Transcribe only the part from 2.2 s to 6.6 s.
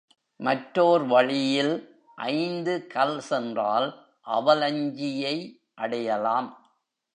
ஐந்து கல் சென்றால் அவலஞ்சியை அடையலாம்.